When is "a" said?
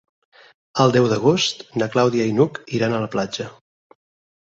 3.01-3.07